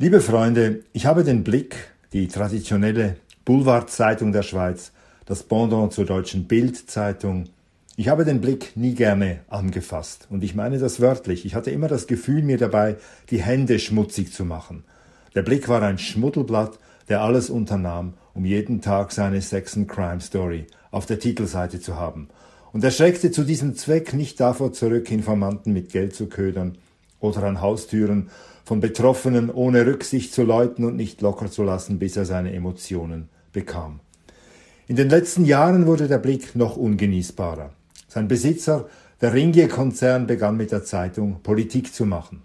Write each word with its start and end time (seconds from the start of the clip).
Liebe 0.00 0.20
Freunde, 0.20 0.84
ich 0.92 1.06
habe 1.06 1.24
den 1.24 1.42
Blick, 1.42 1.74
die 2.12 2.28
traditionelle 2.28 3.16
Boulevardzeitung 3.44 4.30
der 4.30 4.44
Schweiz, 4.44 4.92
das 5.26 5.42
Pendant 5.42 5.92
zur 5.92 6.04
deutschen 6.04 6.44
Bildzeitung, 6.44 7.46
ich 7.96 8.06
habe 8.06 8.24
den 8.24 8.40
Blick 8.40 8.76
nie 8.76 8.94
gerne 8.94 9.40
angefasst. 9.48 10.28
Und 10.30 10.44
ich 10.44 10.54
meine 10.54 10.78
das 10.78 11.00
wörtlich. 11.00 11.44
Ich 11.44 11.56
hatte 11.56 11.72
immer 11.72 11.88
das 11.88 12.06
Gefühl, 12.06 12.44
mir 12.44 12.58
dabei 12.58 12.94
die 13.30 13.42
Hände 13.42 13.80
schmutzig 13.80 14.32
zu 14.32 14.44
machen. 14.44 14.84
Der 15.34 15.42
Blick 15.42 15.68
war 15.68 15.82
ein 15.82 15.98
Schmuddelblatt, 15.98 16.78
der 17.08 17.22
alles 17.22 17.50
unternahm, 17.50 18.14
um 18.34 18.44
jeden 18.44 18.80
Tag 18.80 19.10
seine 19.10 19.42
Sex 19.42 19.76
and 19.76 19.88
Crime 19.88 20.20
Story 20.20 20.68
auf 20.92 21.06
der 21.06 21.18
Titelseite 21.18 21.80
zu 21.80 21.96
haben. 21.96 22.28
Und 22.72 22.84
er 22.84 22.92
schreckte 22.92 23.32
zu 23.32 23.42
diesem 23.42 23.74
Zweck 23.74 24.14
nicht 24.14 24.38
davor 24.38 24.72
zurück, 24.72 25.10
Informanten 25.10 25.72
mit 25.72 25.90
Geld 25.90 26.14
zu 26.14 26.28
ködern 26.28 26.78
oder 27.20 27.44
an 27.44 27.60
Haustüren 27.60 28.30
von 28.64 28.80
Betroffenen 28.80 29.50
ohne 29.50 29.86
Rücksicht 29.86 30.32
zu 30.32 30.42
läuten 30.42 30.84
und 30.84 30.96
nicht 30.96 31.22
locker 31.22 31.50
zu 31.50 31.62
lassen, 31.62 31.98
bis 31.98 32.16
er 32.16 32.24
seine 32.24 32.52
Emotionen 32.52 33.28
bekam. 33.52 34.00
In 34.86 34.96
den 34.96 35.10
letzten 35.10 35.44
Jahren 35.44 35.86
wurde 35.86 36.08
der 36.08 36.18
Blick 36.18 36.54
noch 36.54 36.76
ungenießbarer. 36.76 37.70
Sein 38.08 38.28
Besitzer, 38.28 38.88
der 39.20 39.34
Ringier-Konzern, 39.34 40.26
begann 40.26 40.56
mit 40.56 40.72
der 40.72 40.84
Zeitung 40.84 41.40
Politik 41.42 41.94
zu 41.94 42.06
machen. 42.06 42.42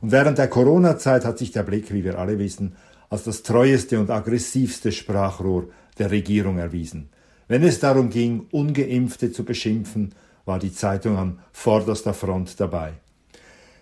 Und 0.00 0.12
während 0.12 0.38
der 0.38 0.48
Corona-Zeit 0.48 1.24
hat 1.24 1.38
sich 1.38 1.52
der 1.52 1.62
Blick, 1.62 1.92
wie 1.92 2.04
wir 2.04 2.18
alle 2.18 2.38
wissen, 2.38 2.76
als 3.08 3.24
das 3.24 3.42
treueste 3.42 3.98
und 3.98 4.10
aggressivste 4.10 4.92
Sprachrohr 4.92 5.68
der 5.98 6.10
Regierung 6.10 6.58
erwiesen. 6.58 7.08
Wenn 7.48 7.62
es 7.62 7.80
darum 7.80 8.10
ging, 8.10 8.46
ungeimpfte 8.50 9.32
zu 9.32 9.44
beschimpfen, 9.44 10.14
war 10.44 10.58
die 10.58 10.72
Zeitung 10.72 11.16
an 11.16 11.38
vorderster 11.52 12.12
Front 12.12 12.60
dabei. 12.60 12.94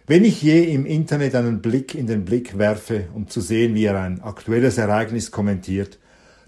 Wenn 0.07 0.27
ich 0.27 0.43
je 0.43 0.65
im 0.65 0.85
Internet 0.85 1.35
einen 1.35 1.63
Blick 1.63 1.95
in 1.95 2.07
den 2.07 2.27
Blick 2.27 2.59
werfe, 2.59 3.09
um 3.15 3.27
zu 3.27 3.41
sehen, 3.41 3.75
wie 3.75 3.87
er 3.87 3.99
ein 3.99 4.21
aktuelles 4.21 4.77
Ereignis 4.77 5.31
kommentiert, 5.31 5.99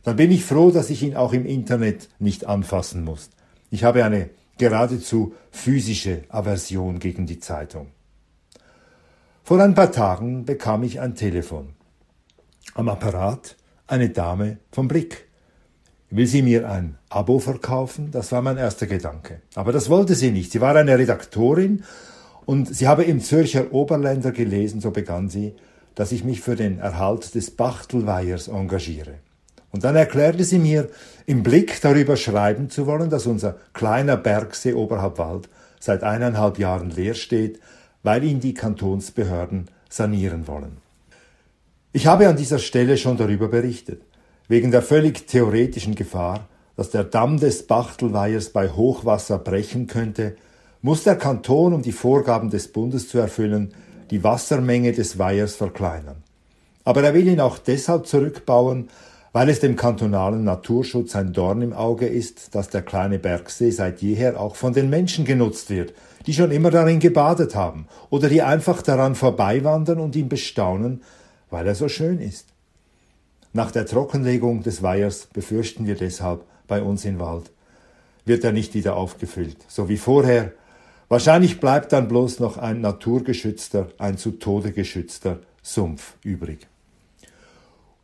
dann 0.02 0.16
bin 0.16 0.30
ich 0.30 0.45
froh, 0.45 0.71
dass 0.71 0.90
ich 0.90 1.02
ihn 1.02 1.16
auch 1.16 1.32
im 1.32 1.46
Internet 1.46 2.10
nicht 2.18 2.46
anfassen 2.46 3.02
muss. 3.02 3.30
Ich 3.71 3.82
habe 3.82 4.04
eine 4.04 4.29
geradezu 4.59 5.32
physische 5.51 6.24
Aversion 6.29 6.98
gegen 6.98 7.24
die 7.24 7.40
Zeitung. 7.40 7.88
Vor 9.43 9.59
ein 9.60 9.74
paar 9.74 9.91
Tagen 9.91 10.45
bekam 10.45 10.82
ich 10.82 11.01
ein 11.01 11.15
Telefon. 11.15 11.70
Am 12.74 12.91
Apparat 12.91 13.57
eine 13.87 14.10
Dame 14.10 14.59
vom 14.70 14.87
Blick. 14.87 15.29
Will 16.10 16.26
sie 16.26 16.43
mir 16.43 16.70
ein 16.70 16.98
Abo 17.09 17.38
verkaufen? 17.38 18.10
Das 18.10 18.32
war 18.32 18.43
mein 18.43 18.59
erster 18.59 18.87
Gedanke. 18.87 19.41
Aber 19.54 19.73
das 19.73 19.88
wollte 19.88 20.15
sie 20.15 20.30
nicht. 20.30 20.52
Sie 20.52 20.60
war 20.60 20.76
eine 20.76 20.98
Redaktorin 20.98 21.85
und 22.46 22.74
sie 22.74 22.86
habe 22.88 23.04
im 23.04 23.20
Zürcher 23.20 23.72
Oberländer 23.72 24.30
gelesen, 24.30 24.80
so 24.80 24.92
begann 24.92 25.28
sie, 25.28 25.54
dass 25.96 26.12
ich 26.12 26.24
mich 26.24 26.40
für 26.40 26.54
den 26.54 26.78
Erhalt 26.78 27.34
des 27.34 27.50
Bachtelweihers 27.50 28.48
engagiere. 28.48 29.14
Und 29.72 29.84
dann 29.84 29.96
erklärte 29.96 30.44
sie 30.44 30.58
mir, 30.58 30.88
im 31.26 31.42
Blick 31.42 31.80
darüber 31.80 32.16
schreiben 32.16 32.70
zu 32.70 32.86
wollen, 32.86 33.10
dass 33.10 33.26
unser 33.26 33.56
kleiner 33.74 34.16
Bergsee 34.16 34.74
oberhalb 34.74 35.18
Wald 35.18 35.48
seit 35.80 36.04
eineinhalb 36.04 36.58
Jahren 36.58 36.90
leer 36.90 37.14
steht, 37.14 37.60
weil 38.02 38.22
ihn 38.24 38.40
die 38.40 38.54
Kantonsbehörden 38.54 39.66
sanieren 39.88 40.46
wollen. 40.46 40.78
Ich 41.92 42.06
habe 42.06 42.28
an 42.28 42.36
dieser 42.36 42.58
Stelle 42.58 42.96
schon 42.96 43.16
darüber 43.16 43.48
berichtet, 43.48 44.02
wegen 44.48 44.70
der 44.70 44.82
völlig 44.82 45.26
theoretischen 45.26 45.94
Gefahr, 45.94 46.48
dass 46.76 46.90
der 46.90 47.04
Damm 47.04 47.38
des 47.38 47.66
Bachtelweihers 47.66 48.50
bei 48.50 48.68
Hochwasser 48.68 49.38
brechen 49.38 49.88
könnte, 49.88 50.36
muss 50.87 51.02
der 51.02 51.16
Kanton, 51.16 51.73
um 51.73 51.82
die 51.82 51.90
Vorgaben 51.90 52.48
des 52.48 52.68
Bundes 52.68 53.09
zu 53.09 53.18
erfüllen, 53.18 53.74
die 54.12 54.23
Wassermenge 54.23 54.92
des 54.92 55.18
Weihers 55.18 55.56
verkleinern. 55.56 56.23
Aber 56.84 57.02
er 57.02 57.12
will 57.12 57.26
ihn 57.26 57.40
auch 57.40 57.59
deshalb 57.59 58.06
zurückbauen, 58.06 58.88
weil 59.32 59.48
es 59.48 59.59
dem 59.59 59.74
kantonalen 59.74 60.45
Naturschutz 60.45 61.16
ein 61.16 61.32
Dorn 61.32 61.60
im 61.60 61.73
Auge 61.73 62.07
ist, 62.07 62.54
dass 62.54 62.68
der 62.68 62.82
kleine 62.82 63.18
Bergsee 63.18 63.73
seit 63.73 64.00
jeher 64.00 64.38
auch 64.38 64.54
von 64.54 64.74
den 64.74 64.88
Menschen 64.88 65.24
genutzt 65.24 65.70
wird, 65.70 65.92
die 66.24 66.34
schon 66.34 66.52
immer 66.52 66.70
darin 66.70 67.00
gebadet 67.00 67.56
haben 67.56 67.88
oder 68.08 68.28
die 68.28 68.42
einfach 68.42 68.80
daran 68.80 69.16
vorbeiwandern 69.16 69.98
und 69.98 70.14
ihn 70.14 70.28
bestaunen, 70.28 71.03
weil 71.50 71.66
er 71.66 71.74
so 71.74 71.88
schön 71.88 72.20
ist. 72.20 72.47
Nach 73.53 73.72
der 73.72 73.86
Trockenlegung 73.86 74.62
des 74.62 74.84
Weihers 74.84 75.26
befürchten 75.32 75.84
wir 75.88 75.97
deshalb 75.97 76.44
bei 76.68 76.80
uns 76.80 77.04
im 77.04 77.18
Wald, 77.18 77.50
wird 78.24 78.44
er 78.44 78.53
nicht 78.53 78.74
wieder 78.74 78.94
aufgefüllt, 78.94 79.56
so 79.66 79.88
wie 79.88 79.97
vorher, 79.97 80.53
Wahrscheinlich 81.08 81.60
bleibt 81.60 81.92
dann 81.92 82.08
bloß 82.08 82.40
noch 82.40 82.58
ein 82.58 82.80
naturgeschützter, 82.80 83.88
ein 83.98 84.18
zu 84.18 84.32
Tode 84.32 84.72
geschützter 84.72 85.38
Sumpf 85.62 86.16
übrig. 86.24 86.66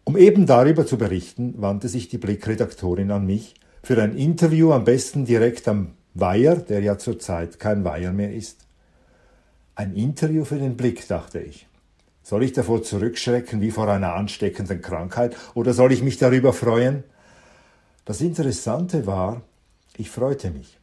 Um 0.05 0.17
eben 0.17 0.47
darüber 0.47 0.87
zu 0.87 0.99
berichten, 0.99 1.55
wandte 1.57 1.89
sich 1.89 2.09
die 2.09 2.19
Blickredaktorin 2.19 3.11
an 3.11 3.27
mich 3.27 3.55
für 3.83 4.01
ein 4.01 4.17
Interview 4.17 4.73
am 4.73 4.85
besten 4.85 5.25
direkt 5.25 5.67
am 5.67 5.95
Weiher, 6.15 6.57
der 6.57 6.81
ja 6.81 6.97
zurzeit 6.97 7.59
kein 7.59 7.85
Weiher 7.85 8.13
mehr 8.13 8.33
ist. 8.33 8.67
Ein 9.75 9.95
Interview 9.95 10.45
für 10.45 10.59
den 10.59 10.77
Blick, 10.77 11.09
dachte 11.09 11.41
ich. 11.41 11.67
Soll 12.23 12.45
ich 12.45 12.53
davor 12.53 12.85
zurückschrecken 12.85 13.61
wie 13.61 13.73
vor 13.73 13.89
einer 13.89 14.15
ansteckenden 14.15 14.81
Krankheit 14.81 15.37
oder 15.55 15.73
soll 15.73 15.91
ich 15.93 16.05
mich 16.05 16.19
darüber 16.19 16.53
freuen? 16.53 17.03
Das 18.05 18.21
Interessante 18.21 19.07
war, 19.07 19.43
ich 19.97 20.11
freute 20.11 20.51
mich 20.51 20.79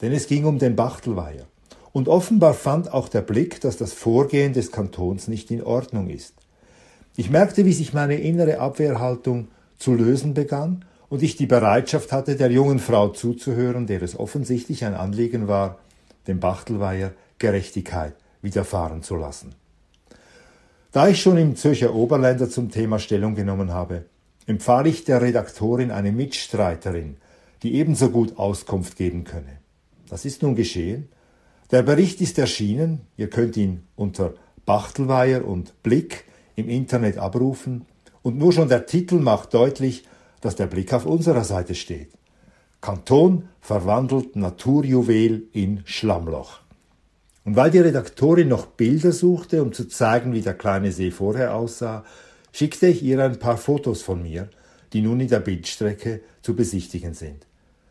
denn 0.00 0.12
es 0.12 0.26
ging 0.26 0.44
um 0.44 0.58
den 0.58 0.76
Bachtelweiher. 0.76 1.46
Und 1.92 2.08
offenbar 2.08 2.54
fand 2.54 2.92
auch 2.92 3.08
der 3.08 3.22
Blick, 3.22 3.60
dass 3.60 3.76
das 3.76 3.92
Vorgehen 3.92 4.52
des 4.52 4.70
Kantons 4.70 5.28
nicht 5.28 5.50
in 5.50 5.62
Ordnung 5.62 6.08
ist. 6.08 6.34
Ich 7.16 7.30
merkte, 7.30 7.64
wie 7.64 7.72
sich 7.72 7.92
meine 7.92 8.14
innere 8.14 8.60
Abwehrhaltung 8.60 9.48
zu 9.78 9.94
lösen 9.94 10.34
begann 10.34 10.84
und 11.08 11.22
ich 11.22 11.36
die 11.36 11.46
Bereitschaft 11.46 12.12
hatte, 12.12 12.36
der 12.36 12.50
jungen 12.50 12.78
Frau 12.78 13.08
zuzuhören, 13.08 13.86
der 13.86 14.02
es 14.02 14.18
offensichtlich 14.18 14.84
ein 14.84 14.94
Anliegen 14.94 15.48
war, 15.48 15.78
dem 16.26 16.40
Bachtelweiher 16.40 17.12
Gerechtigkeit 17.38 18.14
widerfahren 18.42 19.02
zu 19.02 19.16
lassen. 19.16 19.54
Da 20.92 21.08
ich 21.08 21.20
schon 21.20 21.36
im 21.36 21.56
Zürcher 21.56 21.94
Oberländer 21.94 22.48
zum 22.48 22.70
Thema 22.70 22.98
Stellung 22.98 23.34
genommen 23.34 23.72
habe, 23.72 24.04
empfahl 24.46 24.86
ich 24.86 25.04
der 25.04 25.20
Redaktorin 25.20 25.90
eine 25.90 26.12
Mitstreiterin, 26.12 27.16
die 27.62 27.74
ebenso 27.74 28.10
gut 28.10 28.38
Auskunft 28.38 28.96
geben 28.96 29.24
könne. 29.24 29.58
Das 30.08 30.24
ist 30.24 30.42
nun 30.42 30.54
geschehen. 30.54 31.08
Der 31.70 31.82
Bericht 31.82 32.20
ist 32.20 32.38
erschienen. 32.38 33.02
Ihr 33.16 33.28
könnt 33.28 33.56
ihn 33.56 33.82
unter 33.94 34.34
Bachtelweier 34.64 35.44
und 35.44 35.82
Blick 35.82 36.24
im 36.56 36.68
Internet 36.68 37.18
abrufen. 37.18 37.86
Und 38.22 38.38
nur 38.38 38.52
schon 38.52 38.68
der 38.68 38.86
Titel 38.86 39.16
macht 39.16 39.54
deutlich, 39.54 40.04
dass 40.40 40.56
der 40.56 40.66
Blick 40.66 40.92
auf 40.92 41.06
unserer 41.06 41.44
Seite 41.44 41.74
steht. 41.74 42.10
Kanton 42.80 43.48
verwandelt 43.60 44.36
Naturjuwel 44.36 45.48
in 45.52 45.82
Schlammloch. 45.84 46.60
Und 47.44 47.56
weil 47.56 47.70
die 47.70 47.78
Redaktorin 47.78 48.48
noch 48.48 48.66
Bilder 48.66 49.12
suchte, 49.12 49.62
um 49.62 49.72
zu 49.72 49.88
zeigen, 49.88 50.32
wie 50.32 50.42
der 50.42 50.54
kleine 50.54 50.92
See 50.92 51.10
vorher 51.10 51.54
aussah, 51.54 52.04
schickte 52.52 52.86
ich 52.88 53.02
ihr 53.02 53.22
ein 53.22 53.38
paar 53.38 53.56
Fotos 53.56 54.02
von 54.02 54.22
mir, 54.22 54.50
die 54.92 55.00
nun 55.00 55.20
in 55.20 55.28
der 55.28 55.40
Bildstrecke 55.40 56.20
zu 56.42 56.54
besichtigen 56.54 57.14
sind. 57.14 57.46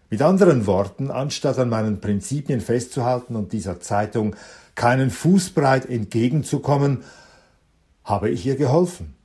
Mit 0.09 0.21
anderen 0.21 0.65
Worten, 0.67 1.11
anstatt 1.11 1.59
an 1.59 1.69
meinen 1.69 1.99
Prinzipien 1.99 2.61
festzuhalten 2.61 3.35
und 3.35 3.51
dieser 3.51 3.81
Zeitung 3.81 4.35
keinen 4.75 5.09
Fußbreit 5.09 5.89
entgegenzukommen, 5.89 7.03
habe 8.05 8.29
ich 8.29 8.45
ihr 8.45 8.55
geholfen. 8.55 9.15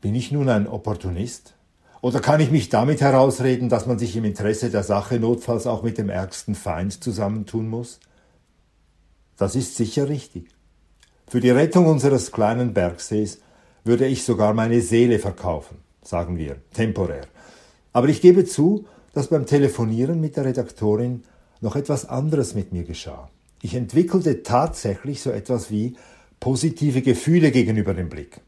Bin 0.00 0.14
ich 0.14 0.30
nun 0.30 0.48
ein 0.48 0.68
Opportunist? 0.68 1.54
Oder 2.02 2.20
kann 2.20 2.38
ich 2.38 2.50
mich 2.50 2.68
damit 2.68 3.00
herausreden, 3.00 3.68
dass 3.68 3.86
man 3.86 3.98
sich 3.98 4.14
im 4.14 4.24
Interesse 4.24 4.70
der 4.70 4.82
Sache 4.82 5.18
notfalls 5.18 5.66
auch 5.66 5.82
mit 5.82 5.98
dem 5.98 6.10
ärgsten 6.10 6.54
Feind 6.54 7.02
zusammentun 7.02 7.68
muss? 7.68 7.98
Das 9.36 9.56
ist 9.56 9.76
sicher 9.76 10.08
richtig. 10.08 10.48
Für 11.26 11.40
die 11.40 11.50
Rettung 11.50 11.86
unseres 11.86 12.30
kleinen 12.30 12.74
Bergsees 12.74 13.40
würde 13.82 14.06
ich 14.06 14.22
sogar 14.22 14.54
meine 14.54 14.82
Seele 14.82 15.18
verkaufen, 15.18 15.78
sagen 16.02 16.36
wir, 16.36 16.56
temporär. 16.74 17.26
Aber 17.92 18.08
ich 18.08 18.20
gebe 18.20 18.44
zu, 18.44 18.86
dass 19.14 19.28
beim 19.28 19.46
Telefonieren 19.46 20.20
mit 20.20 20.36
der 20.36 20.44
Redaktorin 20.44 21.22
noch 21.60 21.76
etwas 21.76 22.08
anderes 22.08 22.54
mit 22.54 22.72
mir 22.72 22.84
geschah. 22.84 23.30
Ich 23.62 23.74
entwickelte 23.74 24.42
tatsächlich 24.42 25.22
so 25.22 25.30
etwas 25.30 25.70
wie 25.70 25.96
positive 26.40 27.00
Gefühle 27.00 27.50
gegenüber 27.50 27.94
dem 27.94 28.10
Blick. 28.10 28.42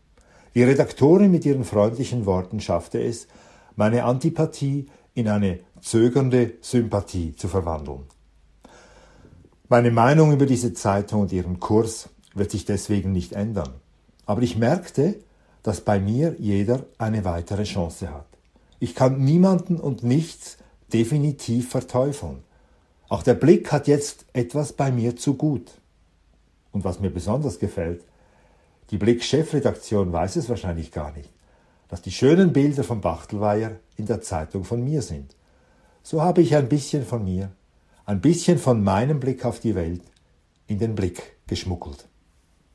Die 0.54 0.62
Redaktorin 0.62 1.30
mit 1.30 1.46
ihren 1.46 1.64
freundlichen 1.64 2.26
Worten 2.26 2.60
schaffte 2.60 3.02
es, 3.02 3.26
meine 3.76 4.04
Antipathie 4.04 4.86
in 5.14 5.28
eine 5.28 5.60
zögernde 5.80 6.54
Sympathie 6.60 7.34
zu 7.36 7.48
verwandeln. 7.48 8.00
Meine 9.68 9.90
Meinung 9.90 10.32
über 10.32 10.46
diese 10.46 10.74
Zeitung 10.74 11.22
und 11.22 11.32
ihren 11.32 11.60
Kurs 11.60 12.08
wird 12.34 12.50
sich 12.50 12.64
deswegen 12.64 13.12
nicht 13.12 13.32
ändern. 13.32 13.70
Aber 14.26 14.42
ich 14.42 14.56
merkte, 14.56 15.16
dass 15.62 15.80
bei 15.80 15.98
mir 15.98 16.36
jeder 16.38 16.84
eine 16.98 17.24
weitere 17.24 17.64
Chance 17.64 18.12
hat. 18.12 18.35
Ich 18.78 18.94
kann 18.94 19.24
niemanden 19.24 19.78
und 19.80 20.02
nichts 20.02 20.58
definitiv 20.92 21.70
verteufeln. 21.70 22.42
Auch 23.08 23.22
der 23.22 23.34
Blick 23.34 23.72
hat 23.72 23.86
jetzt 23.86 24.26
etwas 24.32 24.72
bei 24.72 24.90
mir 24.90 25.16
zu 25.16 25.34
gut. 25.34 25.72
Und 26.72 26.84
was 26.84 27.00
mir 27.00 27.10
besonders 27.10 27.58
gefällt, 27.58 28.02
Die 28.90 28.98
Blick-Chefredaktion 28.98 30.12
weiß 30.12 30.36
es 30.36 30.48
wahrscheinlich 30.48 30.92
gar 30.92 31.12
nicht, 31.12 31.30
dass 31.88 32.02
die 32.02 32.12
schönen 32.12 32.52
Bilder 32.52 32.84
von 32.84 33.00
Bachtelweier 33.00 33.72
in 33.96 34.06
der 34.06 34.20
Zeitung 34.20 34.64
von 34.64 34.84
mir 34.84 35.02
sind. 35.02 35.34
So 36.02 36.22
habe 36.22 36.40
ich 36.40 36.54
ein 36.54 36.68
bisschen 36.68 37.04
von 37.04 37.24
mir, 37.24 37.50
ein 38.04 38.20
bisschen 38.20 38.58
von 38.58 38.84
meinem 38.84 39.18
Blick 39.18 39.44
auf 39.44 39.58
die 39.58 39.74
Welt 39.74 40.02
in 40.68 40.78
den 40.78 40.94
Blick 40.94 41.36
geschmuggelt. 41.48 42.06